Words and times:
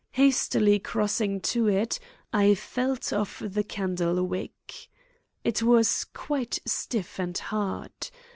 Hastily 0.13 0.79
crossing 0.79 1.39
to 1.41 1.67
it, 1.67 1.99
I 2.33 2.55
felt 2.55 3.13
of 3.13 3.43
the 3.53 3.63
candlewick. 3.63 4.87
It 5.43 5.61
was 5.61 6.05
quite 6.05 6.57
stiff 6.65 7.19
and 7.19 7.37
hard. 7.37 7.91